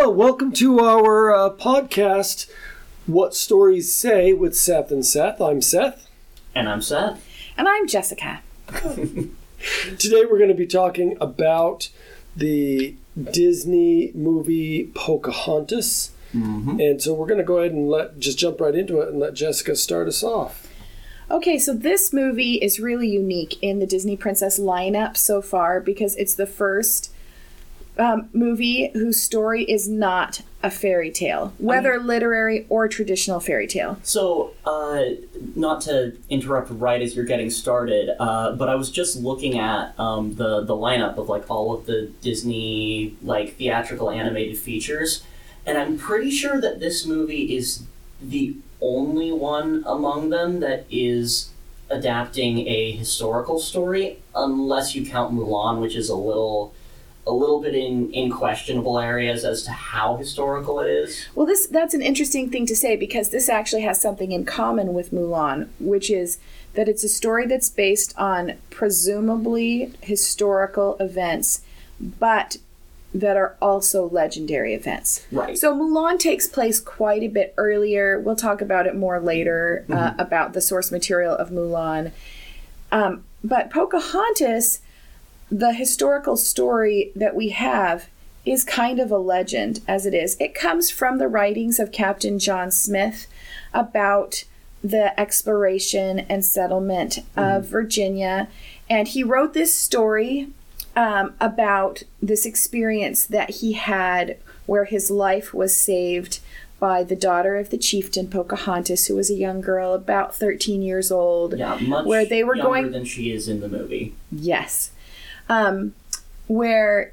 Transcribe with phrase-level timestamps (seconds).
[0.00, 2.50] Well, welcome to our uh, podcast,
[3.04, 5.42] What Stories Say, with Seth and Seth.
[5.42, 6.08] I'm Seth.
[6.54, 7.22] And I'm Seth.
[7.58, 8.40] And I'm Jessica.
[8.70, 11.90] Today we're going to be talking about
[12.34, 12.94] the
[13.30, 16.12] Disney movie Pocahontas.
[16.32, 19.20] And so we're going to go ahead and let just jump right into it and
[19.20, 20.66] let Jessica start us off.
[21.30, 26.16] Okay, so this movie is really unique in the Disney Princess lineup so far because
[26.16, 27.12] it's the first
[28.00, 33.98] um, movie whose story is not a fairy tale, whether literary or traditional fairy tale.
[34.02, 35.02] So, uh,
[35.54, 39.98] not to interrupt right as you're getting started, uh, but I was just looking at
[39.98, 45.22] um, the the lineup of like all of the Disney like theatrical animated features,
[45.66, 47.84] and I'm pretty sure that this movie is
[48.22, 51.50] the only one among them that is
[51.90, 56.72] adapting a historical story, unless you count Mulan, which is a little
[57.26, 61.26] a little bit in, in questionable areas as to how historical it is.
[61.34, 64.94] Well, this that's an interesting thing to say because this actually has something in common
[64.94, 66.38] with Mulan, which is
[66.74, 71.62] that it's a story that's based on presumably historical events,
[72.00, 72.56] but
[73.12, 75.26] that are also legendary events.
[75.32, 75.58] Right.
[75.58, 78.20] So Mulan takes place quite a bit earlier.
[78.20, 82.12] We'll talk about it more later uh, about the source material of Mulan.
[82.92, 84.80] Um, but Pocahontas,
[85.50, 88.08] the historical story that we have,
[88.44, 90.36] is kind of a legend as it is.
[90.40, 93.26] It comes from the writings of Captain John Smith
[93.74, 94.44] about
[94.82, 98.48] the exploration and settlement of Virginia.
[98.88, 100.48] And he wrote this story
[100.96, 106.40] um, about this experience that he had where his life was saved
[106.78, 111.12] by the daughter of the chieftain Pocahontas, who was a young girl about 13 years
[111.12, 111.58] old.
[111.58, 114.14] Yeah, much where they were younger going than she is in the movie.
[114.32, 114.92] Yes.
[115.50, 115.94] Um,
[116.46, 117.12] where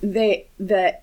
[0.00, 0.98] they the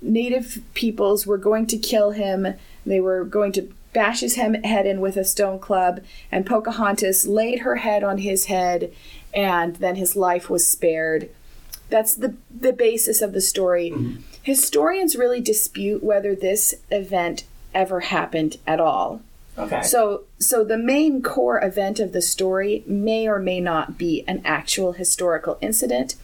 [0.00, 2.54] native peoples were going to kill him.
[2.86, 6.00] They were going to bash his head in with a stone club,
[6.30, 8.92] and Pocahontas laid her head on his head,
[9.34, 11.28] and then his life was spared.
[11.90, 13.94] That's the the basis of the story.
[14.42, 17.44] Historians really dispute whether this event
[17.74, 19.20] ever happened at all.
[19.56, 19.82] Okay.
[19.82, 24.40] So, so the main core event of the story may or may not be an
[24.44, 26.14] actual historical incident.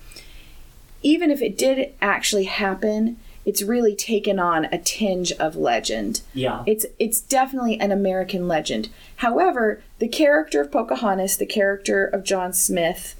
[1.02, 6.22] Even if it did actually happen, it's really taken on a tinge of legend.
[6.32, 6.62] yeah.
[6.66, 8.88] It's it's definitely an American legend.
[9.16, 13.16] However, the character of Pocahontas, the character of John Smith,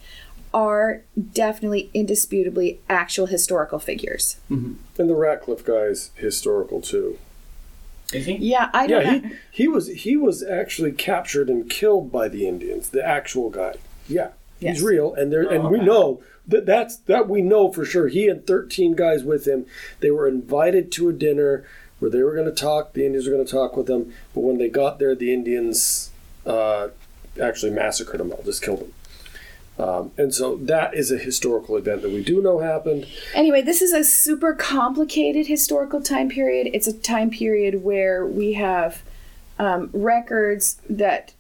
[0.55, 1.03] are
[1.33, 4.37] definitely indisputably actual historical figures.
[4.51, 4.75] Mm-hmm.
[5.01, 7.19] And the Ratcliffe guy is historical too.
[8.15, 8.37] Is he?
[8.37, 9.29] Yeah, I don't Yeah, know.
[9.29, 12.89] he, he was he was actually captured and killed by the Indians.
[12.91, 13.75] The actual guy.
[14.09, 14.29] Yeah,
[14.61, 14.77] Yes.
[14.77, 15.87] he's real, and there and we okay.
[15.87, 18.09] know that that's that we know for sure.
[18.09, 19.67] He had thirteen guys with him.
[20.01, 21.65] They were invited to a dinner
[21.99, 22.93] where they were going to talk.
[22.93, 26.11] The Indians were going to talk with them, but when they got there, the Indians
[26.45, 26.89] uh,
[27.41, 28.93] actually massacred them all, just killed them.
[29.79, 33.07] Um, and so that is a historical event that we do know happened.
[33.35, 36.71] Anyway, this is a super complicated historical time period.
[36.73, 39.03] It's a time period where we have
[39.59, 41.33] um, records that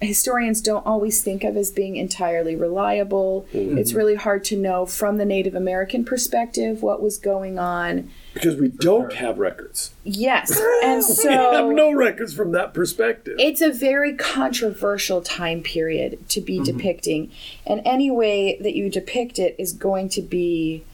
[0.00, 3.46] historians don't always think of as being entirely reliable.
[3.78, 8.10] It's really hard to know from the Native American perspective what was going on.
[8.34, 9.92] Because we don't have records.
[10.02, 13.36] Yes, and so we have no records from that perspective.
[13.38, 17.30] it's a very controversial time period to be depicting,
[17.66, 20.84] and any way that you depict it is going to be,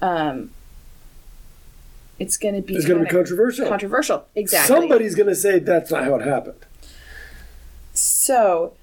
[0.00, 0.50] um,
[2.18, 3.68] it's going to be It's going to be controversial.
[3.68, 4.74] Controversial, exactly.
[4.76, 6.64] Somebody's going to say that's not how it happened.
[7.92, 8.74] So,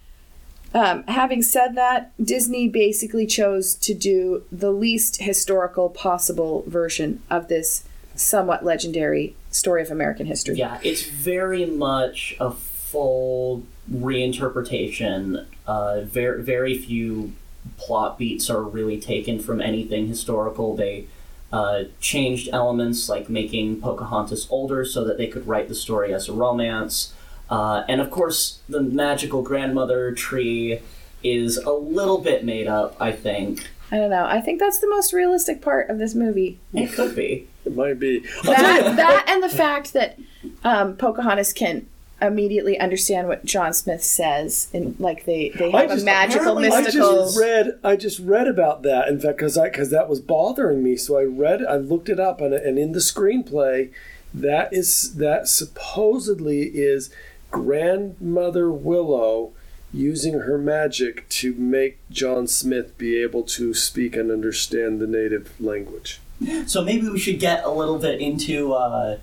[0.73, 7.47] um, having said that, Disney basically chose to do the least historical possible version of
[7.49, 7.83] this
[8.15, 10.55] somewhat legendary story of American history.
[10.55, 15.45] Yeah, it's very much a full reinterpretation.
[15.65, 17.33] Uh, very, very few
[17.77, 20.75] plot beats are really taken from anything historical.
[20.75, 21.07] They
[21.53, 26.29] uh, changed elements like making Pocahontas older so that they could write the story as
[26.29, 27.13] a romance.
[27.49, 30.79] Uh, and of course, the magical grandmother tree
[31.23, 33.69] is a little bit made up, I think.
[33.91, 34.25] I don't know.
[34.25, 36.59] I think that's the most realistic part of this movie.
[36.73, 37.47] It could be.
[37.65, 38.23] It might be.
[38.43, 40.17] I'll tell you, That, that and the fact that
[40.63, 41.87] um, Pocahontas can
[42.21, 46.57] immediately understand what John Smith says, and like they they I have a just- magical
[46.57, 47.79] apparently- I just read.
[47.83, 49.07] I just read about that.
[49.09, 51.61] In fact, because I because that was bothering me, so I read.
[51.63, 53.91] I looked it up, and, and in the screenplay,
[54.33, 57.09] that is that supposedly is
[57.49, 59.51] grandmother Willow
[59.93, 65.51] using her magic to make John Smith be able to speak and understand the native
[65.59, 66.19] language.
[66.65, 69.17] So maybe we should get a little bit into uh,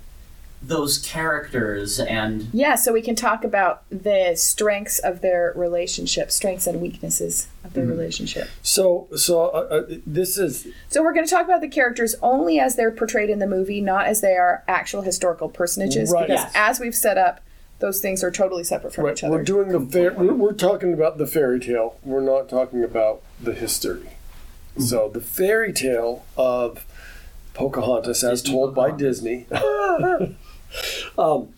[0.63, 6.67] those characters and Yeah, so we can talk about the strengths of their relationship, strengths
[6.67, 8.49] and weaknesses of their relationship.
[8.63, 12.59] So, so uh, uh, this is So we're going to talk about the characters only
[12.61, 16.27] as they're portrayed in the movie, not as they are actual historical personages, Right.
[16.29, 16.53] because Yes.
[16.55, 17.41] as we've set up,
[17.79, 19.13] those things are totally separate from right.
[19.13, 19.37] each other.
[19.37, 20.13] We're doing the fair.
[20.13, 21.97] We're, we're talking about the fairy tale.
[22.03, 24.11] We're not talking about the history.
[24.79, 26.85] So the fairy tale of
[27.55, 29.47] Pocahontas, as Disney told by Disney.
[31.19, 31.49] um,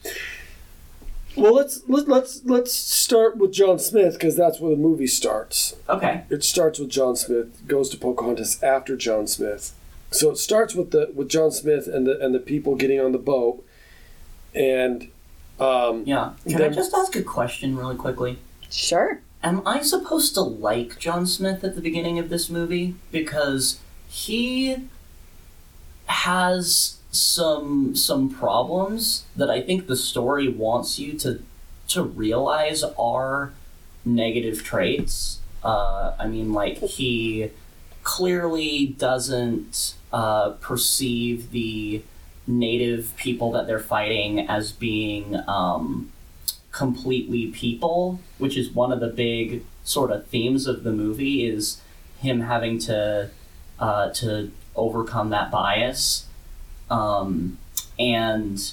[1.36, 5.76] well, let's let, let's let's start with John Smith because that's where the movie starts.
[5.88, 9.72] okay, It starts with John Smith, goes to Pocahontas after John Smith.
[10.10, 13.12] So it starts with the with John Smith and the and the people getting on
[13.12, 13.64] the boat,
[14.54, 15.08] and
[15.60, 16.32] um, yeah.
[16.48, 18.38] Can I just ask a question really quickly?
[18.70, 19.20] Sure.
[19.42, 24.88] Am I supposed to like John Smith at the beginning of this movie because he
[26.06, 31.42] has some some problems that I think the story wants you to
[31.88, 33.52] to realize are
[34.04, 35.40] negative traits.
[35.62, 37.50] Uh, I mean, like he
[38.02, 42.02] clearly doesn't uh, perceive the
[42.46, 46.10] native people that they're fighting as being um,
[46.72, 51.80] completely people, which is one of the big sort of themes of the movie, is
[52.20, 53.30] him having to
[53.78, 56.26] uh, to overcome that bias,
[56.90, 57.58] um,
[57.98, 58.72] and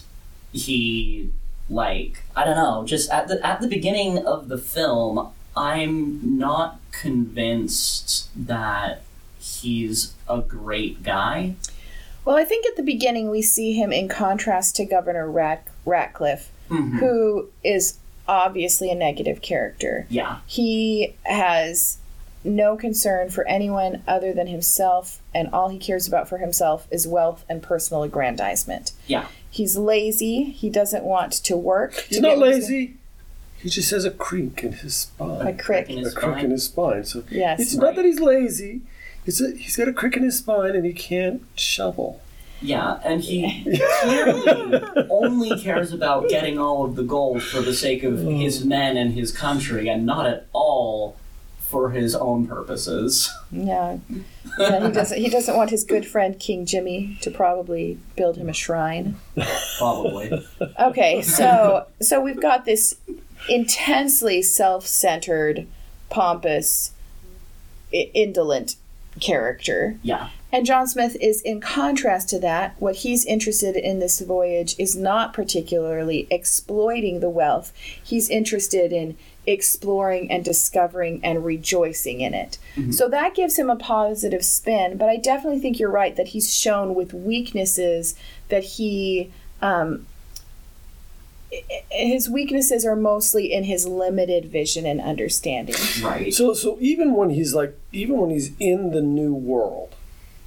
[0.51, 1.29] he
[1.69, 6.79] like I don't know, just at the at the beginning of the film, I'm not
[6.91, 9.03] convinced that
[9.39, 11.55] he's a great guy.
[12.27, 16.49] Well, I think at the beginning we see him in contrast to Governor Rat- Ratcliffe,
[16.69, 16.99] Mhm.
[16.99, 17.93] who is
[18.27, 20.05] obviously a negative character.
[20.09, 21.95] Yeah, He has
[22.43, 27.07] no concern for anyone other than himself, and all he cares about for himself is
[27.07, 28.91] wealth and personal aggrandizement.
[29.07, 29.27] yeah.
[29.49, 30.43] He's lazy.
[30.43, 31.93] He doesn't want to work.
[32.09, 32.95] he's to not get what lazy.
[33.59, 35.47] He just has a creak in his spine.
[35.47, 35.89] A crick.
[35.89, 36.43] in a his crick spine.
[36.45, 37.05] in his spine.
[37.05, 37.61] So Yes.
[37.61, 37.83] it's Right.
[37.87, 38.81] not that he's lazy.
[39.27, 42.21] It's a, he's got a crick in his spine and he can't shovel.
[42.61, 43.63] Yeah, and he
[44.01, 48.69] clearly only cares about getting all of the gold for the sake of his mm.
[48.69, 51.17] men and his country, and not at all
[51.59, 53.31] for his own purposes.
[53.51, 53.97] Yeah.
[54.57, 55.17] yeah he doesn't.
[55.19, 59.17] He doesn't want his good friend King Jimmy to probably build him a shrine.
[59.77, 60.43] Probably.
[60.79, 62.95] Okay, so so we've got this
[63.49, 65.67] intensely self-centered,
[66.09, 66.91] pompous,
[67.93, 68.77] i- indolent
[69.19, 69.97] character.
[70.03, 70.29] Yeah.
[70.51, 72.75] And John Smith is in contrast to that.
[72.79, 77.73] What he's interested in this voyage is not particularly exploiting the wealth.
[78.01, 82.57] He's interested in exploring and discovering and rejoicing in it.
[82.91, 86.53] So that gives him a positive spin, but I definitely think you're right that he's
[86.53, 88.15] shown with weaknesses
[88.49, 89.31] that he
[89.61, 90.05] um,
[91.89, 95.75] his weaknesses are mostly in his limited vision and understanding.
[96.01, 96.33] Right.
[96.33, 99.95] So so even when he's like even when he's in the new world,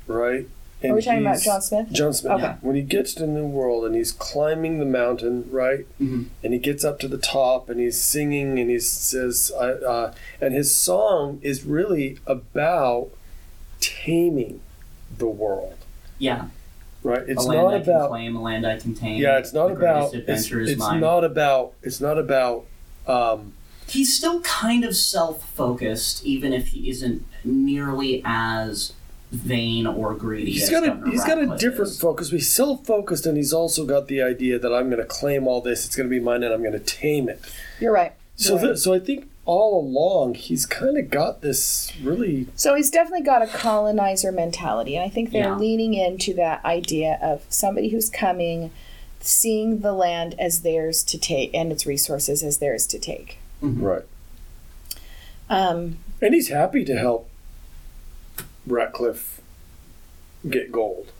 [0.06, 0.46] right?
[0.82, 1.92] And Are we talking about he's- John Smith?
[1.92, 2.32] John Smith.
[2.32, 2.42] Okay.
[2.42, 2.56] Yeah.
[2.62, 5.84] When he gets to the new world and he's climbing the mountain, right?
[6.00, 6.26] Mhm.
[6.42, 10.14] And he gets up to the top and he's singing and he says, uh, uh,
[10.40, 13.10] and his song is really about
[13.80, 14.60] taming
[15.18, 15.74] the world,
[16.18, 16.46] Yeah.
[17.02, 17.22] Right?
[17.28, 19.20] It's a land not I about claim, a land I can tame.
[19.20, 21.00] yeah, it's not the about it's, adventure is it's mine.
[21.00, 22.66] not about it's not about
[23.06, 23.52] um,
[23.88, 28.92] He's still kind of self-focused, even if he isn't nearly as
[29.32, 30.52] vain or greedy.
[30.52, 32.00] He's as got a Governor he's got a different is.
[32.00, 32.30] focus.
[32.30, 35.60] He's self focused, and he's also got the idea that I'm going to claim all
[35.60, 35.86] this.
[35.86, 37.40] It's going to be mine, and I'm going to tame it.
[37.80, 38.12] You're right.
[38.36, 38.66] So, You're right.
[38.68, 42.46] th- so I think all along he's kind of got this really.
[42.54, 45.56] So he's definitely got a colonizer mentality, and I think they're Yeah.
[45.56, 48.70] leaning into that idea of somebody who's coming,
[49.20, 53.38] seeing the land as theirs to take and its resources as theirs to take.
[53.62, 54.04] Right,
[55.48, 57.28] Um, and he's happy to help
[58.66, 59.40] Ratcliffe
[60.48, 61.12] get gold,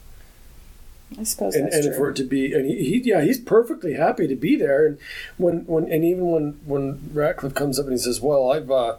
[1.18, 1.94] I suppose and, that's and true.
[1.96, 4.86] for it to be, and he, he, yeah, he's perfectly happy to be there.
[4.86, 4.98] And
[5.38, 8.96] when, when, and even when, when Ratcliffe comes up and he says, "Well, I've, uh,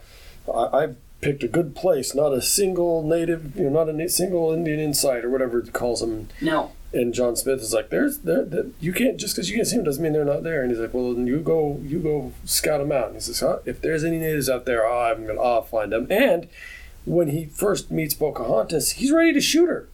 [0.53, 4.51] I, I've picked a good place, not a single native, you know, not a single
[4.51, 8.44] Indian inside or whatever it calls them." Now, And John Smith is like, "There's, there,
[8.44, 10.70] there, you can't just because you can't see them doesn't mean they're not there." And
[10.70, 13.60] he's like, "Well, then you go, you go scout them out." And he says, huh?
[13.65, 16.50] "If there's any natives out there, oh, I'm gonna, I'll find them." And
[17.06, 19.88] when he first meets Pocahontas, he's ready to shoot her.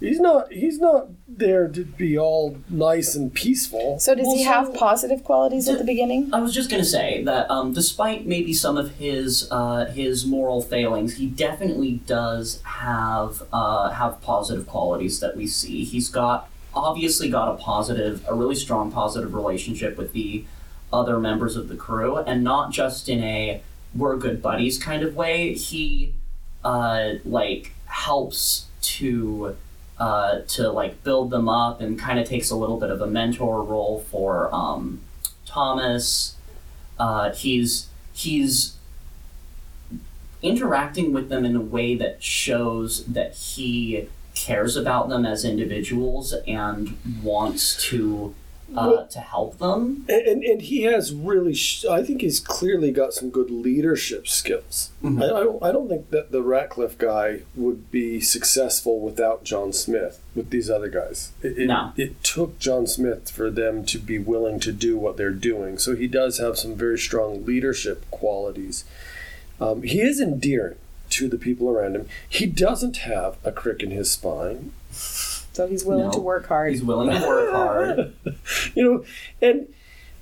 [0.00, 0.52] He's not.
[0.52, 3.98] He's not there to be all nice and peaceful.
[4.00, 6.30] So does Well, he so- have positive qualities at the beginning?
[6.32, 10.60] I was just gonna say that um, despite maybe some of his uh, his moral
[10.62, 15.84] failings, he definitely does have uh, have positive qualities that we see.
[15.84, 20.44] He's got obviously got a positive, a really strong positive relationship with the
[20.92, 23.62] other members of the crew, and not just in a
[23.96, 25.54] we're good buddies kind of way.
[25.54, 26.12] He
[26.64, 29.56] uh, like helps to
[29.98, 33.06] uh, to like build them up and kind of takes a little bit of a
[33.06, 35.00] mentor role for um,
[35.46, 36.36] Thomas.
[36.98, 38.76] Uh, he's he's
[40.42, 46.34] interacting with them in a way that shows that he cares about them as individuals
[46.46, 48.34] and wants to
[48.70, 50.04] uh, Well- to help them.
[50.08, 54.26] And, and, and he has really, sh- I think he's clearly got some good leadership
[54.26, 54.90] skills.
[55.02, 55.22] Mhm.
[55.22, 59.72] I, I, don't, I don't think that the Ratcliffe guy would be successful without John
[59.72, 61.32] Smith, with these other guys.
[61.42, 61.92] It, it, No.
[61.96, 65.78] it took John Smith for them to be willing to do what they're doing.
[65.78, 68.84] So he does have some very strong leadership qualities.
[69.60, 70.76] Um, he is endearing
[71.10, 72.08] to the people around him.
[72.28, 74.72] He doesn't have a crick in his spine.
[75.54, 76.12] So he's willing No.
[76.12, 76.72] to work hard.
[76.72, 78.12] He's willing to work hard.
[78.74, 79.04] you know
[79.40, 79.68] and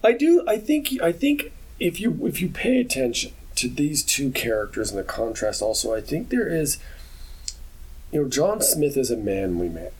[0.04, 4.30] i do i think i think if you if you pay attention to these two
[4.30, 6.78] characters and the contrast also i think there is
[8.12, 9.90] you know john smith is a manly man.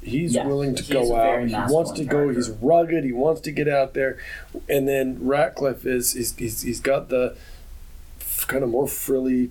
[0.00, 1.46] He's Yeah, willing to go out.
[1.48, 2.34] He wants to masculine go.
[2.34, 3.04] He's rugged.
[3.04, 4.16] He wants to get out there.
[4.68, 7.36] And then ratcliffe is he's, he's, he's got the
[8.46, 9.50] kind of more frilly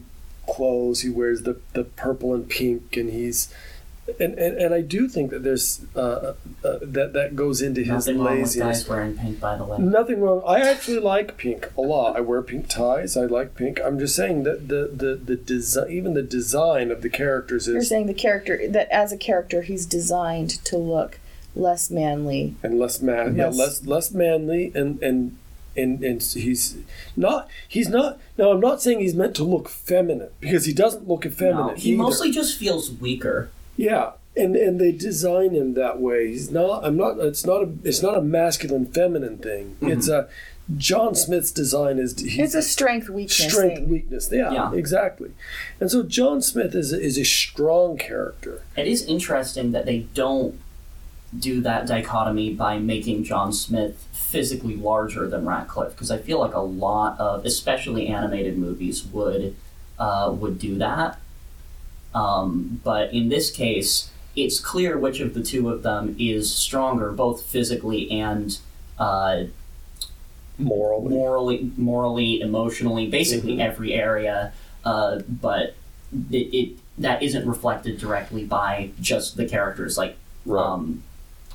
[0.49, 1.01] clothes.
[1.01, 3.53] He wears the, the purple and pink and he's
[4.19, 5.99] and, and, and I do think that there's uh,
[6.63, 9.77] uh, that that goes into his Nothing wrong with guys wearing pink, by the way.
[9.79, 10.41] Nothing wrong.
[10.45, 12.15] I actually like pink a lot.
[12.15, 13.17] I wear pink ties.
[13.17, 13.79] I like pink.
[13.83, 17.77] I'm just saying that the the the design, even the design of the characters You're
[17.77, 21.19] is saying the character that as a character he's designed to look
[21.55, 22.55] less manly.
[22.63, 25.37] and less man, yeah, Less- less less manly, and and
[25.75, 26.77] and and he's
[27.15, 27.47] not.
[27.67, 28.19] He's not.
[28.37, 31.77] Now, I'm not saying he's meant to look feminine because he doesn't look No, effeminate.
[31.79, 32.01] he either.
[32.03, 33.49] mostly just feels weaker.
[33.77, 36.27] Yeah, and and they design him that way.
[36.27, 36.83] He's not.
[36.83, 37.19] I'm not.
[37.19, 37.69] It's not a.
[37.83, 39.77] It's not a masculine feminine thing.
[39.81, 40.27] It's a.
[40.75, 42.13] John Smith's design is.
[42.17, 43.89] It's a strength weakness strength thing.
[43.89, 44.29] weakness.
[44.29, 44.73] Yeah, Yeah.
[44.73, 45.31] exactly.
[45.79, 48.63] And so John Smith is a, is a strong character.
[48.75, 50.59] It is interesting that they don't
[51.37, 56.53] do that dichotomy by making John Smith physically larger than Ratcliffe, because I feel like
[56.53, 59.55] a lot of, especially animated movies, would
[59.97, 61.17] uh, would do that.
[62.17, 67.11] Um, but in this case, it's clear which of the two of them is stronger,
[67.11, 68.57] both physically and
[68.97, 69.43] uh,
[70.59, 73.61] Morally, morally, morally, emotionally, basically Mhm.
[73.69, 74.53] every area.
[74.83, 75.75] Uh, but
[76.31, 80.17] it, it that isn't reflected directly by just the characters, like
[80.49, 81.03] um,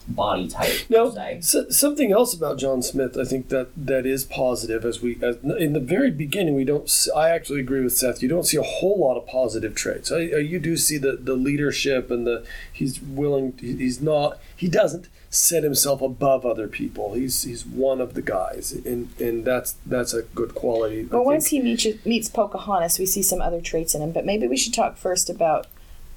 [0.09, 0.73] body type.
[0.89, 4.85] Now, so, something else about John Smith, I think that that is positive.
[4.85, 6.85] As we, as, in the very beginning, we don't.
[6.85, 8.23] s- I actually agree with Seth.
[8.23, 10.11] You don't see a whole lot of positive traits.
[10.13, 13.55] I, I, you do see the the leadership and the he's willing.
[13.59, 14.39] he- He's not.
[14.57, 17.15] He doesn't set himself above other people.
[17.15, 21.03] He's he's one of the guys, and and that's that's a good quality.
[21.05, 24.13] But once he meets, meets Pocahontas, we see some other traits in him.
[24.13, 25.67] But maybe we should talk first about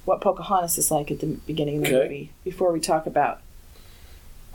[0.04, 2.02] what Pocahontas is like at the beginning of the Okay.
[2.04, 3.40] movie before we talk about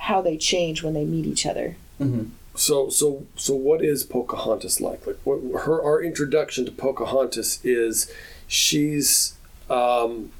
[0.06, 1.76] how they change when they meet each other.
[2.00, 2.30] Mhm.
[2.56, 5.06] So so so what is Pocahontas like?
[5.08, 8.12] Like what her our introduction to Pocahontas is
[8.48, 9.34] she's
[9.70, 10.32] um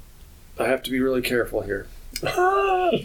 [0.58, 1.86] I have to be really careful here.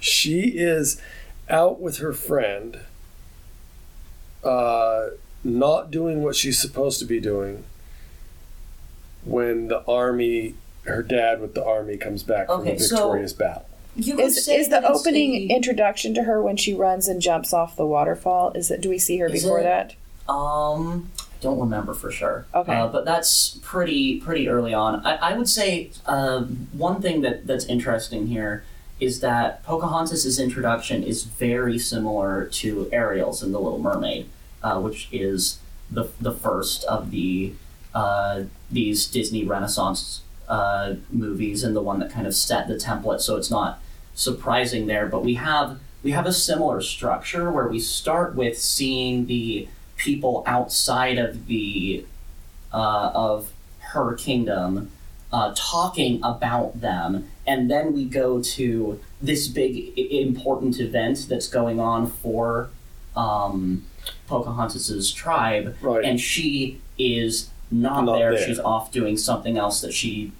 [0.00, 1.00] she is
[1.48, 2.80] out with her friend
[4.44, 5.08] uh
[5.44, 7.64] not doing what she's supposed to be doing
[9.24, 13.32] when the army her dad with the army comes back from Okay, the so- victorious
[13.32, 13.64] battle.
[13.94, 17.76] You Is, is the opening a- introduction to her when she runs and jumps off
[17.76, 18.52] the waterfall?
[18.52, 18.80] Is it?
[18.80, 19.64] Do we see her before it?
[19.64, 20.32] that?
[20.32, 22.46] Um, I don't remember for sure.
[22.54, 22.72] Okay.
[22.74, 25.04] Uh, but that's pretty pretty early on.
[25.04, 28.64] I, I would say uh, one thing that that's interesting here
[28.98, 34.28] is that Pocahontas' introduction is very similar to Ariel's in The Little Mermaid,
[34.62, 35.58] uh, which is
[35.90, 37.52] the the first of the
[37.94, 43.20] uh, these Disney Renaissance uh, movies and the one that kind of set the template.
[43.20, 43.81] So it's not
[44.14, 49.26] surprising there, but we have we have a similar structure where we start with seeing
[49.26, 52.04] the people outside of the
[52.72, 53.52] uh, of
[53.92, 54.90] her kingdom
[55.32, 61.78] uh, talking about them, and then we go to this big important event that's going
[61.80, 62.68] on for
[63.16, 63.84] um,
[64.26, 66.04] Pocahontas's tribe, Right.
[66.04, 68.34] and she is not, Not there.
[68.34, 68.46] there.
[68.46, 70.32] She's off doing something else that she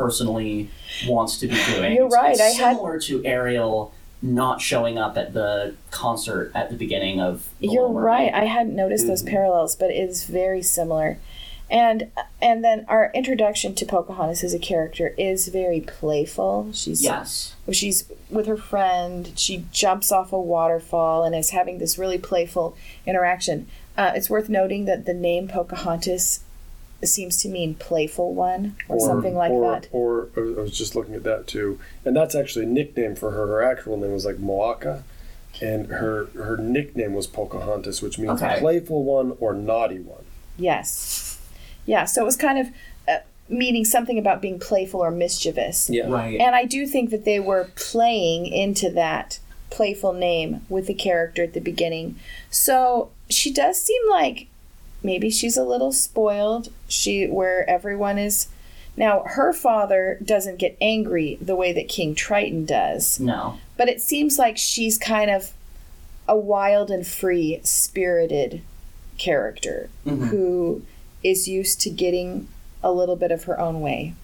[0.00, 0.70] personally
[1.06, 1.94] wants to be doing.
[1.94, 3.92] You're right, It's I had- similar to Ariel
[4.22, 7.48] not showing up at the concert at the beginning of.
[7.60, 8.32] The You're Little Mermaid.
[8.32, 8.34] right.
[8.34, 9.34] I hadn't noticed those Mm-hmm.
[9.34, 11.18] parallels, but it is very similar.
[11.70, 12.10] And
[12.42, 16.70] and then our introduction to Pocahontas as a character is very playful.
[16.74, 17.54] She's Yes.
[17.72, 19.30] she's with her friend.
[19.36, 22.76] She jumps off a waterfall and is having this really playful
[23.06, 23.68] interaction.
[23.96, 26.40] Uh, it's worth noting that the name Pocahontas
[27.08, 29.88] seems to mean playful one or, something like or, that.
[29.92, 33.14] Or I was- I was just looking at that too, and that's actually a nickname
[33.16, 33.46] for her.
[33.46, 35.02] Her actual name was like Matoaka,
[35.62, 38.58] and her her nickname was Pocahontas, which means Okay.
[38.60, 40.24] playful one or naughty one.
[40.58, 41.38] Yes,
[41.86, 42.04] yeah.
[42.04, 42.66] So it was kind of
[43.08, 45.88] uh, meaning something about being playful or mischievous.
[45.90, 46.06] Yeah.
[46.08, 46.38] Right.
[46.40, 49.38] And I do think that they were playing into that
[49.70, 52.16] playful name with the character at the beginning.
[52.50, 54.48] So she does seem like
[55.02, 56.68] maybe she's a little spoiled.
[56.88, 58.48] She where everyone is
[58.96, 63.58] now her father doesn't get angry the way that King Triton does, no.
[63.76, 65.52] but it seems like she's kind of
[66.28, 68.60] a wild and free spirited
[69.18, 70.28] character Mhm.
[70.28, 70.82] who
[71.22, 72.48] is used to getting
[72.82, 74.14] a little bit of her own way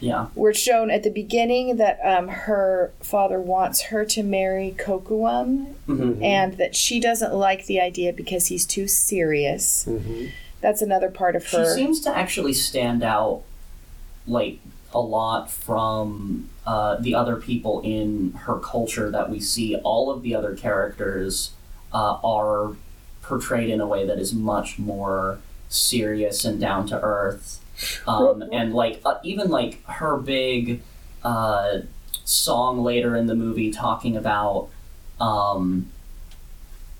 [0.00, 0.26] Yeah.
[0.34, 6.22] we're shown at the beginning that um, her father wants her to marry Kocoum Mhm.
[6.22, 9.84] and that she doesn't like the idea because he's too serious.
[9.84, 10.26] hmm
[10.60, 11.64] That's another part of her.
[11.74, 13.42] She seems to actually stand out
[14.26, 14.58] like
[14.92, 19.76] a lot from uh, the other people in her culture that we see.
[19.76, 21.52] All of the other characters
[21.92, 22.76] uh, are
[23.22, 25.38] portrayed in a way that is much more
[25.68, 27.60] serious and down to earth.
[28.06, 30.82] Um, and like uh, even like her big
[31.24, 31.78] uh,
[32.24, 34.68] song later in the movie talking about
[35.20, 35.90] um,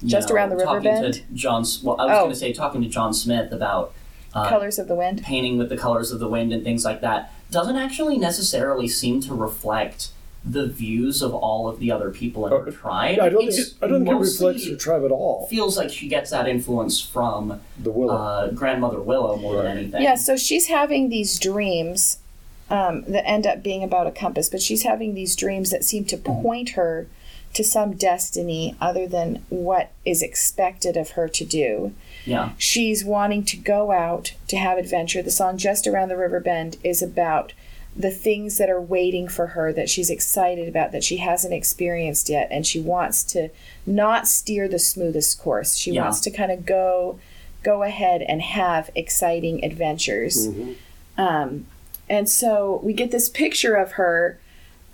[0.05, 1.23] Just know, Around the River Bend?
[1.35, 1.65] John.
[1.83, 2.21] Well, I was Oh.
[2.21, 3.93] going to say talking to John Smith about
[4.35, 5.23] uh, Colors of the Wind.
[5.23, 9.21] painting with the colors of the wind and things like that doesn't actually necessarily seem
[9.23, 10.11] to reflect
[10.45, 13.19] the views of all of the other people in her Uh, tribe.
[13.21, 15.47] I don't think it, I don't think it reflects her tribe at all.
[15.49, 18.15] Feels like she gets that influence from The willow.
[18.15, 20.03] uh, grandmother Willow more than anything.
[20.03, 22.19] Yeah, so she's having these dreams
[22.71, 26.05] um, that end up being about a compass, but she's having these dreams that seem
[26.07, 27.07] to point her
[27.53, 31.93] to some destiny other than what is expected of her to do.
[32.25, 35.21] yeah, she's wanting to go out to have adventure.
[35.21, 37.53] The song Just Around the River Bend is about
[37.97, 42.29] the things that are waiting for her that she's excited about that she hasn't experienced
[42.29, 43.49] yet and she wants to
[43.85, 45.75] not steer the smoothest course.
[45.77, 46.03] She Yeah.
[46.03, 47.19] wants to kind of go
[47.63, 50.49] go ahead and have exciting adventures.
[50.49, 50.75] Mhm.
[51.19, 51.67] Um,
[52.09, 54.39] and so we get this picture of her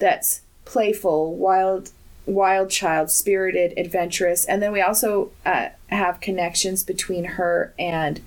[0.01, 1.91] that's playful, wild,
[2.27, 8.21] wild child, spirited, adventurous, and then we also uh, have connections between her and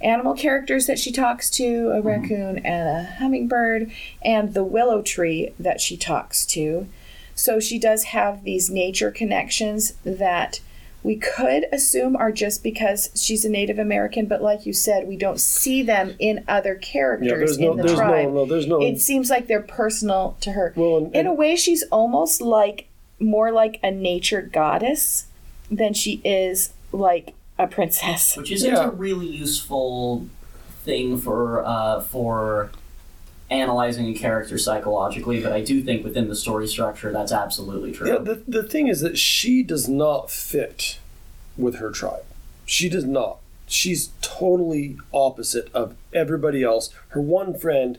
[0.00, 2.06] animal characters that she talks to a mm-hmm.
[2.06, 3.90] raccoon and a hummingbird
[4.22, 6.86] and the willow tree that she talks to.
[7.34, 10.60] So she does have these nature connections that
[11.06, 15.16] we could assume are just because she's a native american but like you said we
[15.16, 18.24] don't see them in other Yeah, characters there's no, in the there's tribe.
[18.24, 18.82] no, no, there's no.
[18.82, 20.72] it seems like they're personal to her.
[20.74, 22.88] Well, and, in a way she's almost like
[23.20, 25.26] more like a nature goddess
[25.70, 28.88] than she is like a princess which isn't Yeah.
[28.88, 30.26] a really useful
[30.84, 32.70] thing for uh, for
[33.50, 38.08] analyzing a character psychologically, but I do think within the story structure that's absolutely true.
[38.08, 40.98] Yeah, the, the thing is that she does not fit
[41.56, 42.24] with her tribe.
[42.64, 43.38] She does not.
[43.68, 46.90] She's totally opposite of everybody else.
[47.08, 47.98] Her one friend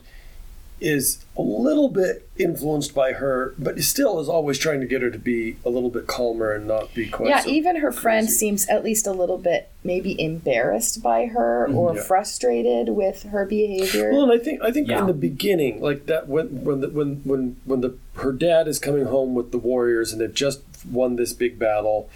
[0.80, 5.10] is a little bit influenced by her, but still is always trying to get her
[5.10, 8.30] to be a little bit calmer and not be quite yeah so even her friend
[8.30, 11.76] seems at least a little bit maybe embarrassed by her mm-hmm.
[11.76, 12.02] or Yeah.
[12.02, 15.00] frustrated with her behavior Well, and I think I think Yeah.
[15.00, 18.78] in the beginning, like that, when when the, when when when the her dad is
[18.78, 22.08] coming home with the warriors and they've just won this big battle,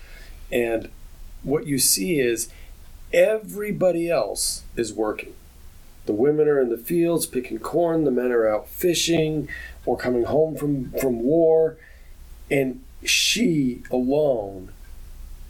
[0.50, 0.88] and
[1.42, 2.48] what you see is
[3.12, 5.32] everybody else is working.
[6.06, 8.04] The women are in the fields picking corn.
[8.04, 9.48] The men are out fishing
[9.86, 11.76] or coming home from from war,
[12.50, 14.72] and she alone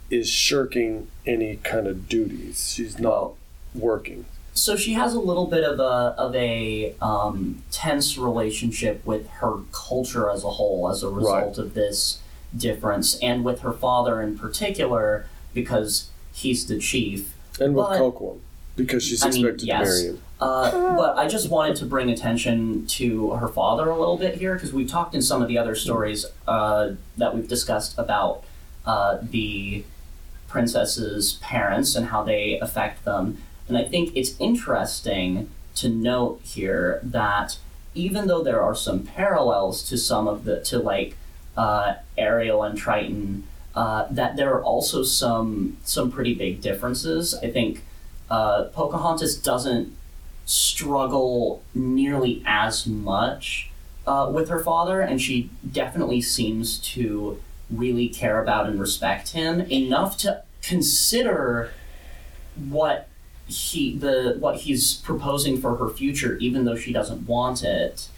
[0.09, 2.71] is shirking any kind of duties.
[2.73, 3.33] She's not
[3.73, 4.25] working.
[4.53, 9.53] so she has a little bit of a of a um, tense relationship with her
[9.71, 12.19] culture as a whole as a result of this
[12.55, 17.33] difference, and with her father in particular because he's the chief.
[17.59, 18.35] And with But-
[18.75, 19.79] because she's I mean, expected yes.
[19.87, 20.21] to marry him.
[20.43, 24.55] Uh, but I just wanted to bring attention to her father a little bit here
[24.55, 28.43] because we've talked in some of the other stories uh, that we've discussed about
[28.85, 29.85] uh, the
[30.49, 33.37] princess's parents and how they affect them.
[33.69, 37.57] And I think it's interesting to note here that
[37.95, 41.15] even though there are some parallels to some of the to like
[41.55, 47.33] uh, Ariel and Triton, uh, that there are also some some pretty big differences.
[47.33, 47.83] I think
[48.29, 49.95] uh, Pocahontas doesn't
[50.45, 53.69] struggle nearly as much
[54.05, 59.61] uh, with her father, and she definitely seems to really care about and respect him
[59.71, 61.73] enough to consider
[62.69, 63.07] what
[63.45, 68.09] he the what he's proposing for her future, even though she doesn't want it.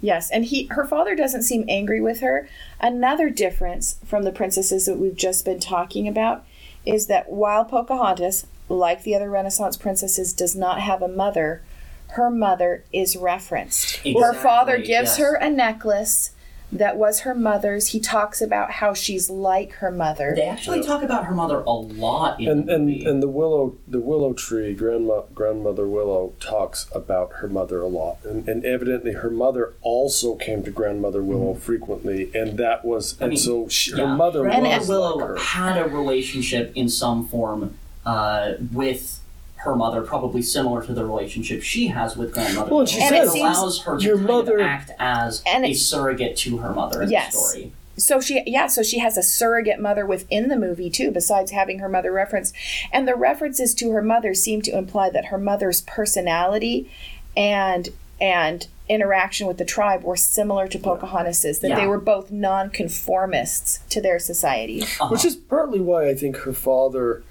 [0.00, 2.48] Yes, and he her father doesn't seem angry with her.
[2.80, 6.44] Another difference from the princesses that we've just been talking about
[6.86, 11.62] is that while Pocahontas, like the other Renaissance princesses, does not have a mother,
[12.10, 13.96] her mother is referenced.
[14.06, 15.18] Her father gives yes.
[15.18, 16.32] her a necklace
[16.72, 17.88] that was her mother's.
[17.88, 20.34] He talks about how she's like her mother.
[20.36, 23.04] They actually talk about her mother a lot in and the and movie.
[23.04, 28.18] and the willow the willow tree grandma grandmother willow talks about her mother a lot
[28.24, 33.30] and, and evidently her mother also came to grandmother willow frequently and that was and
[33.30, 34.06] mean, so she, Yeah.
[34.06, 35.36] her mother Grandmother was Willow like her.
[35.38, 37.74] had a relationship in some form
[38.06, 39.19] uh, with
[39.64, 42.70] her mother, probably similar to the relationship she has with grandmother.
[42.70, 43.06] Well, and she Willow.
[43.08, 46.36] And it it allows her to your kind mother- of act as And a surrogate
[46.38, 47.32] to her mother in Yes.
[47.32, 47.72] the story.
[47.96, 51.80] so she yeah so she has a surrogate mother within the movie too besides having
[51.80, 52.54] her mother referenced
[52.92, 56.90] and the references to her mother seem to imply that her mother's personality
[57.36, 63.80] and and interaction with the tribe were similar to pocahontas's that they were both nonconformists
[63.90, 65.08] to their society Uh-huh.
[65.08, 67.22] which is partly why I think her father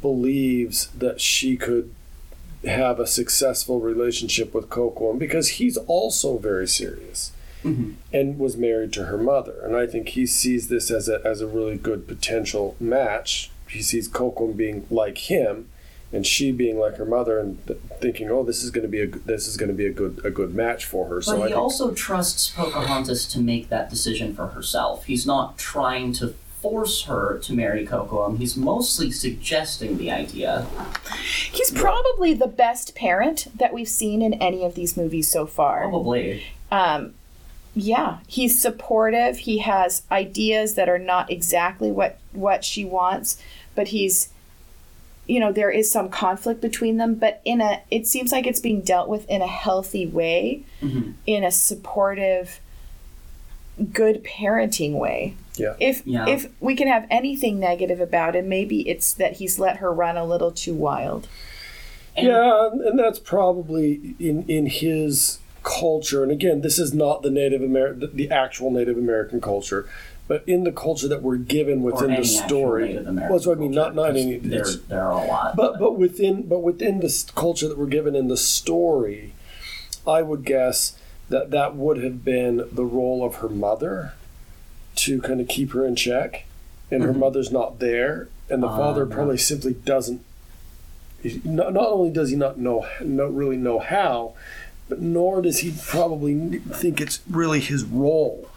[0.00, 1.92] believes that she could
[2.64, 7.30] have a successful relationship with Coco because he's also very serious
[7.64, 7.94] Mhm.
[8.12, 11.40] and was married to her mother and I think he sees this as a as
[11.40, 15.66] a really good potential match he sees Coco being like him
[16.12, 19.02] and she being like her mother and th- thinking oh this is going to be
[19.02, 21.32] a this is going to be a good a good match for her But so
[21.34, 25.04] I he think also trusts Pocahontas to make that decision for herself.
[25.06, 28.38] He's not trying to force her to marry Kocoum.
[28.38, 30.66] He's mostly suggesting the idea.
[31.52, 35.82] he's probably the best parent that we've seen in any of these movies so far
[35.82, 36.42] Probably.
[36.72, 37.14] um,
[37.76, 39.38] yeah, he's supportive.
[39.38, 43.40] He has ideas that are not exactly what what she wants,
[43.76, 44.30] but he's
[45.28, 48.60] you know there is some conflict between them but in a it seems like it's
[48.60, 51.12] being dealt with in a healthy way Mhm.
[51.26, 52.60] in a supportive
[53.92, 55.74] good parenting way Yeah.
[55.80, 56.26] if Yeah.
[56.28, 60.16] if we can have anything negative about him maybe it's that he's let her run
[60.16, 61.26] a little too wild
[62.16, 66.22] And- yeah, and that's probably in in his culture.
[66.22, 69.86] And again, this is not the Native American, the actual Native American culture,
[70.26, 72.94] but in the culture that we're given within any the actual story.
[73.04, 73.72] Well, that's what I mean.
[73.72, 74.38] Not culture, not any.
[74.38, 75.56] 'cause There, it's- there are a lot.
[75.56, 79.34] But but within but within this culture that we're given in the story,
[80.06, 80.94] I would guess
[81.28, 84.14] that that would have been the role of her mother
[85.08, 86.44] to kind of keep her in check,
[86.90, 87.18] and her Mhm.
[87.18, 90.20] mother not there, and the Ah, father probably simply doesn't.
[91.44, 94.34] Not, not only does he not know, not really know how,
[94.88, 98.48] but nor does he probably think it's really his role,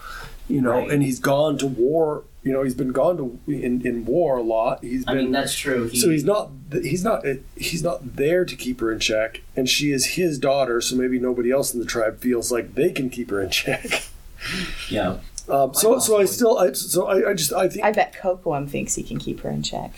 [0.48, 0.72] you know.
[0.72, 0.92] Right.
[0.92, 2.24] And he's gone to war.
[2.44, 4.84] You know, he's been gone to in, in war a lot.
[4.84, 5.88] he's been mean, that's true.
[5.90, 7.24] He, so he's not he's not
[7.56, 10.82] he's not there to keep her in check, and she is his daughter.
[10.82, 14.04] So maybe nobody else in the tribe feels like they can keep her in check.
[14.90, 15.18] yeah.
[15.52, 18.70] Um, so so I still I, so I, I just I think i bet Kocoum
[18.70, 19.92] thinks he can keep her in check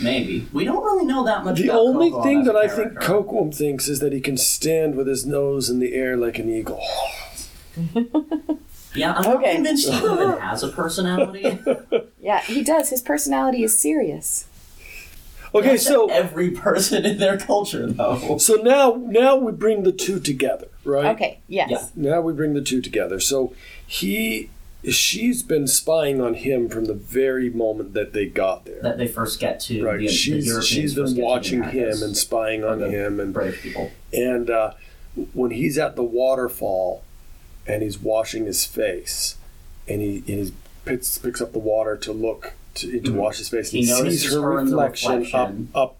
[0.00, 1.56] Maybe we don't really know that much.
[1.58, 3.00] the about only Kocoum thing as that I think character.
[3.22, 6.48] Kocoum thinks is that he can stand with his nose in the air like an
[6.50, 6.82] eagle.
[8.92, 9.46] Yeah, I'm Okay.
[9.46, 11.58] not convinced he even has a personality.
[12.20, 14.46] yeah he does his personality is serious
[15.52, 18.38] Okay, That's so every person in their culture, though.
[18.38, 21.06] so now now we bring the two together, right?
[21.16, 22.10] okay yes Yeah.
[22.12, 23.18] Now we bring the two together.
[23.20, 23.52] So
[23.86, 24.50] he
[24.88, 28.80] she's been spying on him from the very moment that they got there.
[28.82, 32.02] That they first get to Right, the, the she's Europeans she's been the watching him
[32.02, 33.90] and spying on him, and British people.
[34.12, 34.72] and uh,
[35.34, 37.02] when he's at the waterfall,
[37.66, 39.36] and he's washing his face,
[39.86, 40.52] and he and he
[40.84, 43.14] picks picks up the water to look to, to Mhm.
[43.16, 43.70] wash his face.
[43.70, 45.68] He and he sees her her reflection, reflection.
[45.74, 45.96] up up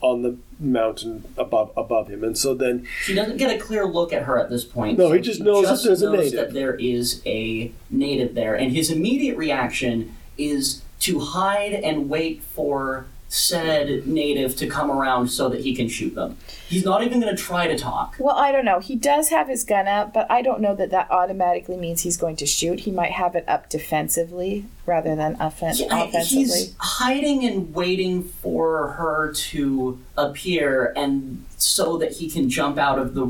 [0.00, 4.12] on the mountain above above him, and so then He doesn't get a clear look
[4.12, 4.98] at her at this point.
[4.98, 6.32] No, so he just knows that there's a knows native.
[6.32, 12.42] that there is a native there, and his immediate reaction is to hide and wait
[12.42, 16.36] for said native to come around so that he can shoot them.
[16.66, 18.16] He's not even going to try to talk.
[18.18, 18.78] Well, I don't know.
[18.78, 22.16] He does have his gun up, but I don't know that that automatically means he's
[22.16, 22.80] going to shoot.
[22.80, 26.44] He might have it up defensively, rather than offen- Yeah, offensively.
[26.44, 32.98] he's hiding and waiting for her to appear, and so that he can jump out
[32.98, 33.22] of the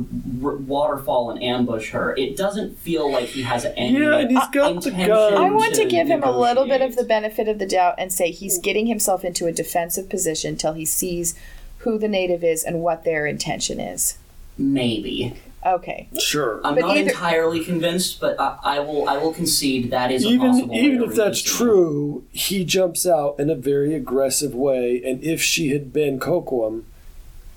[0.43, 2.15] r- waterfall and ambush her.
[2.17, 3.99] It doesn't feel like he has any.
[3.99, 5.35] Yeah, and he's got the gun.
[5.35, 7.97] I want to to give him a little bit of the benefit of the doubt
[7.99, 11.35] and say he's getting himself into a defensive position till he sees
[11.79, 14.17] who the native is and what their intention is.
[14.57, 15.35] Maybe
[15.67, 16.09] Okay.
[16.21, 16.61] Sure.
[16.65, 19.09] I'm But not either- entirely convinced, but I, I will.
[19.09, 21.57] I will concede that is a even possible way even to if read that's this
[21.57, 26.85] true, he jumps out in a very aggressive way, and if she had been Kocoum,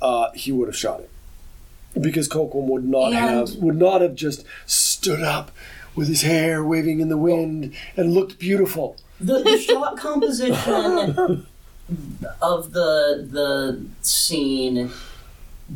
[0.02, 4.16] uh, he would have shot him because Kocoum would not And- have would not have
[4.16, 5.52] just stood up
[5.96, 8.96] with his hair waving in the wind and looked beautiful.
[9.20, 10.56] the, the shot composition
[12.42, 14.90] of the the scene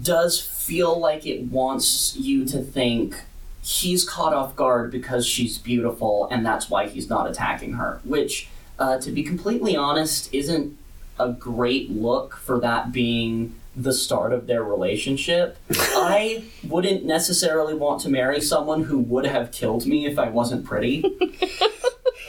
[0.02, 3.16] does feel like it wants you to think
[3.62, 8.48] he's caught off guard because she's beautiful and that's why he's not attacking her which
[8.78, 10.78] uh, to be completely honest isn't
[11.20, 18.02] a great look for that being the start of their relationship i wouldn't necessarily want
[18.02, 21.04] to marry someone who would have killed me if i wasn't pretty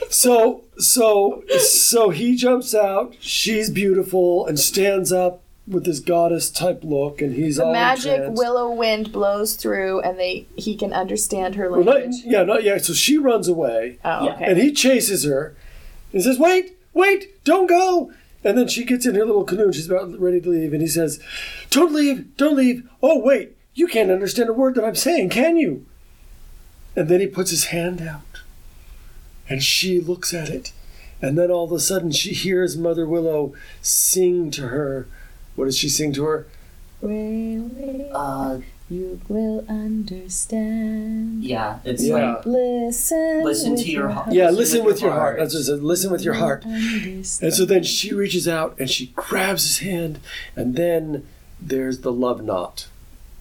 [0.09, 3.15] So so so he jumps out.
[3.19, 8.13] She's beautiful and stands up with this goddess type look, and he's The all magic
[8.13, 8.37] entranced.
[8.41, 12.21] willow wind blows through and they he can understand her Well, not, language.
[12.25, 12.85] yeah, not yet.
[12.85, 13.99] So she runs away.
[14.05, 14.33] oh, Yeah.
[14.35, 14.45] okay.
[14.45, 15.55] And he chases her
[16.13, 18.11] and says, Wait, wait, don't go.
[18.43, 20.71] And then she gets in her little canoe and she's about ready to leave.
[20.71, 21.19] And he says,
[21.69, 22.87] Don't leave, don't leave.
[23.03, 25.85] Oh, wait, you can't understand a word that I'm saying, can you?
[26.95, 28.41] And then he puts his hand out
[29.49, 30.71] and she looks at it.
[31.21, 35.07] And then all of a sudden she hears Mother Willow sing to her.
[35.57, 36.47] What does she sing to her?
[37.01, 41.43] Really, uh, you will understand.
[41.43, 42.35] yeah it's Yeah.
[42.35, 43.43] like Listen.
[43.43, 44.31] Listen to your heart.
[44.31, 45.37] Yeah, Listen listen with with your your heart.
[45.37, 45.39] heart.
[45.39, 45.81] That's what it says.
[45.81, 46.63] Listen with your heart.
[46.65, 47.47] Understand.
[47.47, 50.19] And so then she reaches out and she grabs his hand,
[50.55, 51.27] and then
[51.59, 52.87] there's the love knot,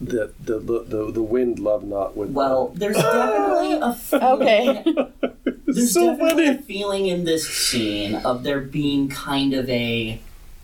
[0.01, 2.31] the the the, the, the wind love knot with.
[2.31, 4.25] Well, there's definitely a feeling.
[4.25, 4.85] Okay.
[5.67, 10.21] There's so definitely a feeling in this scene of there being kind of a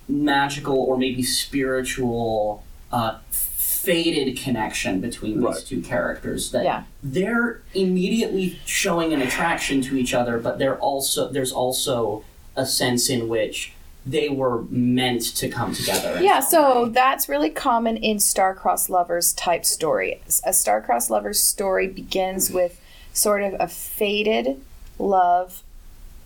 [0.09, 2.63] magical or maybe spiritual,
[2.93, 5.65] uh, fated connection between these Right.
[5.67, 6.51] two characters.
[6.53, 6.83] That Yeah.
[7.03, 12.23] they're immediately showing an attraction to each other, but they're also there's also
[12.55, 13.73] a sense in which
[14.05, 16.21] they were meant to come together.
[16.23, 16.91] Yeah, so way.
[16.91, 20.21] that's really common in star-crossed lovers type story.
[20.45, 22.81] A star-crossed lovers story begins with
[23.13, 24.61] sort of a fated
[24.99, 25.63] love,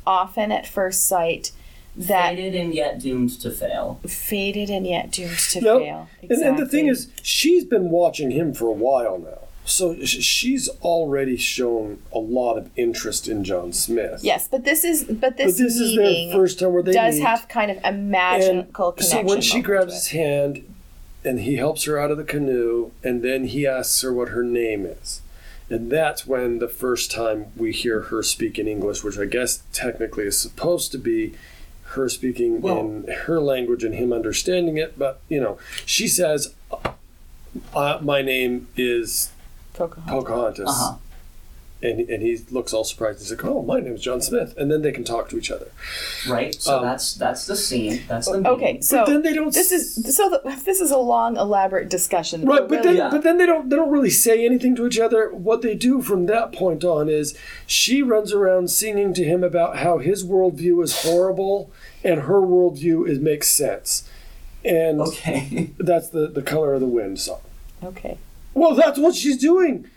[0.06, 1.52] often at first sight,
[1.96, 4.00] that fated and yet doomed to fail.
[4.06, 5.78] fated and yet doomed to Yep.
[5.80, 6.08] fail.
[6.22, 10.68] And, and the thing is, she's been watching him for a while now, so she's
[10.82, 14.20] already shown a lot of interest in John Smith.
[14.22, 16.92] yes, but this is but but this, this is meeting their first time where they
[16.92, 17.24] does meet.
[17.24, 20.64] have kind of a magical And so when she grabs his hand
[21.24, 24.44] and he helps her out of the canoe and then he asks her what her
[24.44, 25.20] name is
[25.68, 29.64] and that's when the first time we hear her speak in english which i guess
[29.72, 31.34] technically is supposed to be
[31.90, 36.54] her speaking Well- in her language and him understanding it but you know she says
[37.74, 39.30] uh, my name is
[39.74, 40.10] Pocahontas.
[40.12, 40.96] pocahontas Uh-huh.
[41.82, 44.80] And, and he looks all surprised he's like oh my name's john smith and then
[44.82, 45.68] they can talk to each other
[46.28, 46.54] Right?
[46.54, 48.02] So Um, that's that's the scene.
[48.08, 48.82] That's the Okay, meeting.
[48.82, 52.44] so but then they don't this is so the, this is a long, elaborate discussion.
[52.44, 53.10] Right, but then Yeah.
[53.10, 55.30] but then they don't they don't really say anything to each other.
[55.30, 57.36] What they do from that point on is
[57.66, 61.70] she runs around singing to him about how his worldview is horrible
[62.02, 64.08] and her worldview is makes sense.
[64.64, 65.70] And Okay.
[65.78, 67.40] that's the, the color of the wind song.
[67.84, 68.18] okay.
[68.54, 69.88] Well, that's what she's doing.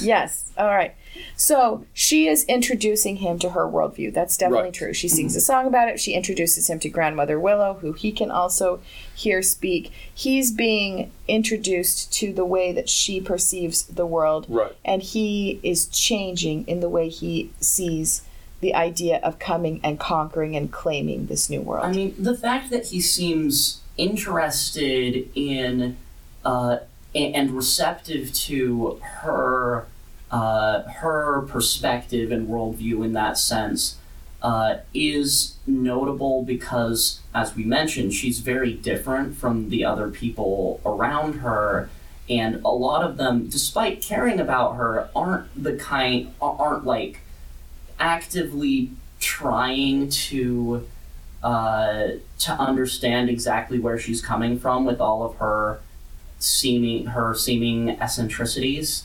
[0.00, 0.50] Yes.
[0.56, 0.94] All right.
[1.36, 4.12] So she is introducing him to her worldview.
[4.14, 4.74] That's definitely Right.
[4.74, 4.92] true.
[4.94, 6.00] She sings a song about it.
[6.00, 8.80] She introduces him to Grandmother Willow, who he can also
[9.14, 9.90] hear speak.
[10.14, 14.46] He's being introduced to the way that she perceives the world.
[14.48, 14.72] Right.
[14.84, 18.22] And he is changing in the way he sees
[18.60, 21.84] the idea of coming and conquering and claiming this new world.
[21.84, 25.96] I mean, the fact that he seems interested in
[26.44, 26.78] uh,
[27.14, 29.86] and receptive to her
[30.30, 33.96] uh, her perspective and worldview in that sense
[34.42, 41.34] uh, is notable because, as we mentioned, she's very different from the other people around
[41.34, 41.88] her.
[42.28, 47.20] And a lot of them, despite caring about her, aren't the kind, aren't like
[47.98, 50.86] actively trying to
[51.42, 52.08] uh,
[52.38, 55.80] to understand exactly where she's coming from with all of her
[56.38, 59.04] seeming her seeming eccentricities.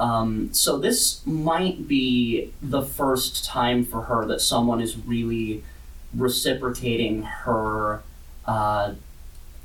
[0.00, 5.62] Um, so this might be the first time for her that someone is really
[6.14, 8.02] reciprocating her
[8.46, 8.94] uh,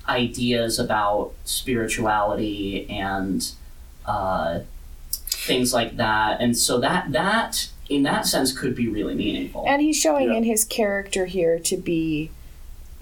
[0.07, 3.51] ideas about spirituality and
[4.05, 4.59] uh,
[5.11, 6.39] things like that.
[6.39, 9.65] And so that that in that sense could be really meaningful.
[9.67, 10.37] And he's showing Yeah.
[10.37, 12.29] in his character here to be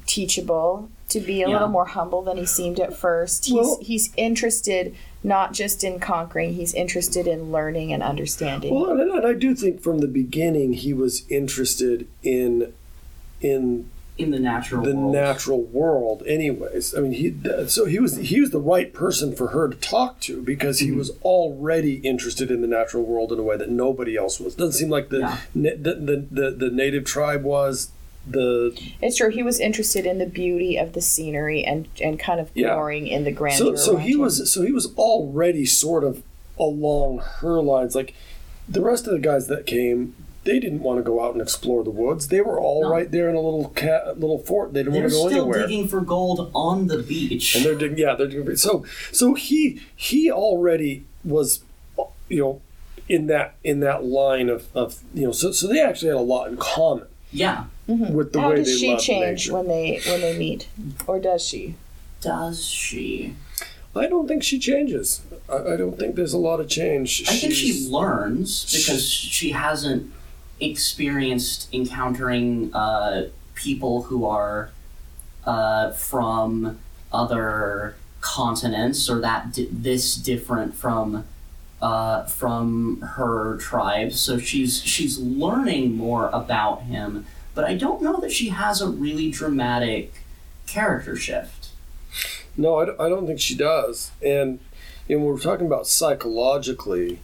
[0.05, 1.53] teachable, to be a Yeah.
[1.53, 3.45] little more humble than he seemed at first.
[3.45, 8.73] He's Well- he's interested not just in conquering, he's interested in learning and understanding.
[8.73, 12.73] Well, and, and I do think from the beginning he was interested in
[13.41, 15.13] in in the natural the world.
[15.13, 17.35] natural world anyways i mean he
[17.67, 20.93] so he was he was the right person for her to talk to because Mm-hmm.
[20.93, 24.55] he was already interested in the natural world in a way that nobody else was
[24.55, 25.37] doesn't seem like the Yeah.
[25.53, 27.89] na- the, the, the, the native tribe was
[28.27, 32.39] the it's true he was interested in the beauty of the scenery and and kind
[32.39, 32.73] of Yeah.
[32.73, 33.77] glorying in the so grandeur.
[33.77, 36.23] so around he was so he was already sort of
[36.59, 38.13] along her lines like
[38.67, 41.83] the rest of the guys that came they didn't want to go out and explore
[41.83, 42.89] the woods they were all No.
[42.89, 45.41] right there in a little cat little fort they didn't They're want to go still
[45.43, 47.55] anywhere digging for gold on the beach.
[47.55, 51.61] and they're doing yeah they're doing so so he he already was
[52.29, 52.61] you know
[53.07, 56.21] in that in that line of, of you know so so they actually had a
[56.21, 57.65] lot in common yeah.
[57.88, 59.54] With the How way does they she loved change nature.
[59.54, 60.67] when they when they meet,
[61.08, 61.76] or does she?
[62.21, 63.36] Does she?
[63.95, 65.21] I don't think she changes.
[65.50, 67.24] I, I don't think there's a lot of change.
[67.28, 70.12] I think she learns because she hasn't
[70.60, 74.71] experienced encountering uh, people who are
[75.45, 76.80] uh, from
[77.13, 81.26] other continents or that di- this different from
[81.82, 84.12] uh, from her tribe.
[84.13, 88.87] So she's she's learning more about him, but I don't know that she has a
[88.89, 90.13] really dramatic
[90.67, 91.69] character shift.
[92.57, 94.11] No, I, don't- I don't think she does.
[94.21, 94.59] And
[95.07, 97.19] you know, when we're talking about psychologically,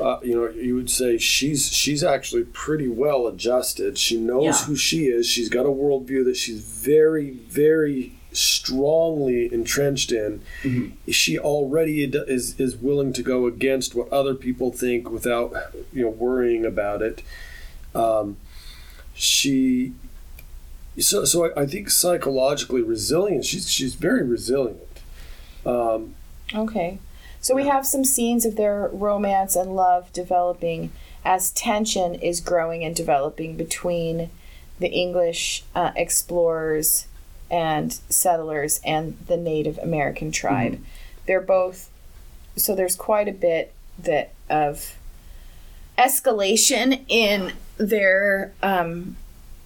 [0.00, 3.96] uh, you know, you would say she's she's actually pretty well adjusted.
[3.98, 4.64] She knows Yeah.
[4.66, 5.26] who she is.
[5.28, 10.42] She's got a worldview that she's very, very strongly entrenched in.
[11.08, 15.52] She already is is willing to go against what other people think without
[15.92, 17.22] you know worrying about it.
[17.94, 18.36] Um,
[19.14, 19.92] she
[20.98, 23.44] so so I, I think psychologically resilient.
[23.44, 24.80] She's she's very resilient.
[25.64, 26.14] Um,
[26.52, 26.98] Okay.
[27.40, 30.92] So we have some scenes of their romance and love developing
[31.24, 34.30] as tension is growing and developing between
[34.78, 37.06] the English uh, explorers
[37.50, 40.80] and settlers and the Native American tribe.
[41.26, 41.90] They're both
[42.56, 44.96] so there's quite a bit that of
[45.98, 49.16] escalation in their um,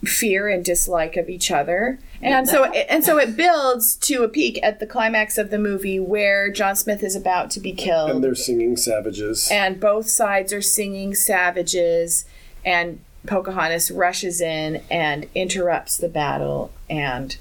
[0.05, 1.99] fear and dislike of each other.
[2.23, 5.59] And so it, and so it builds to a peak at the climax of the
[5.59, 8.11] movie where John Smith is about to be killed.
[8.11, 9.49] and they're singing savages.
[9.53, 12.25] and both sides are singing savages
[12.65, 17.37] and Pocahontas rushes in and interrupts the battle and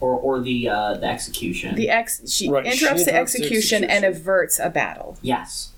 [0.00, 1.74] Or, or the uh, the execution.
[1.74, 5.18] the ex she Right, she interrupts the interrupts the execution and averts a battle.
[5.22, 5.69] yes.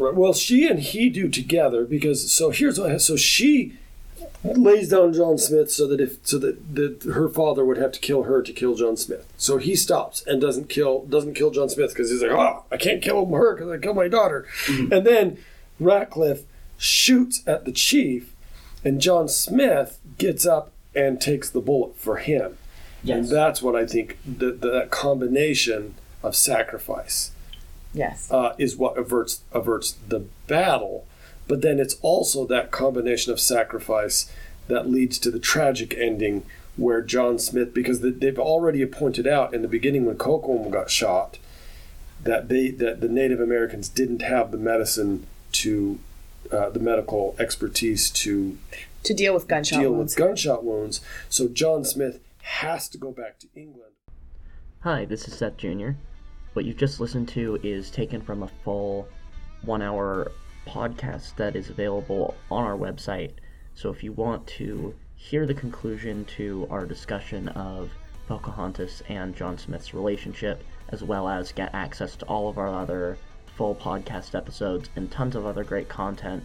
[0.00, 0.14] Right.
[0.14, 3.76] Well, she and he do together because so here's what so she
[4.42, 8.00] lays down John Smith so that if so that, that her father would have to
[8.00, 9.30] kill her to kill John Smith.
[9.36, 12.76] So he stops and doesn't kill doesn't kill John Smith because he's like, oh, I
[12.76, 14.46] can't kill her because I killed my daughter.
[14.66, 14.92] Mm-hmm.
[14.92, 15.38] And then
[15.78, 16.44] Ratcliffe
[16.78, 18.34] shoots at the chief,
[18.82, 22.56] and John Smith gets up and takes the bullet for him.
[23.02, 23.18] Yes.
[23.18, 27.32] And that's what I think that that combination of sacrifice
[27.92, 28.30] Yes.
[28.30, 31.06] uh, is what averts averts the battle.
[31.48, 34.30] But then it's also that combination of sacrifice
[34.68, 36.44] that leads to the tragic ending
[36.76, 40.88] where John Smith, because they- they've already pointed out in the beginning when Kocoum got
[40.90, 41.38] shot,
[42.22, 45.98] that they that the Native Americans didn't have the medicine to
[46.52, 48.56] uh, the medical expertise to
[49.04, 50.14] To deal with gunshot deal wounds.
[50.14, 51.00] with gunshot wounds.
[51.28, 53.92] So John Smith has to go back to England.
[54.80, 55.90] Hi, this is Seth Jr.
[56.52, 59.08] What you've just listened to is taken from a full
[59.62, 60.32] one hour
[60.66, 63.32] podcast that is available on our website.
[63.74, 67.90] So if you want to hear the conclusion to our discussion of
[68.26, 73.16] Pocahontas and John Smith's relationship, as well as get access to all of our other
[73.56, 76.42] full podcast episodes and tons of other great content,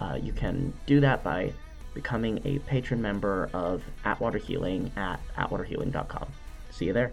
[0.00, 1.52] uh, you can do that by
[1.94, 6.28] becoming a patron member of Atwater Healing at atwaterhealing.com.
[6.70, 7.12] See you there.